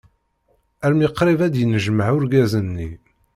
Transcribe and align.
Almi 0.85 1.09
qrib 1.17 1.39
ad 1.45 1.51
d-yennejmaɛ 1.53 2.09
urgaz-nni. 2.15 2.89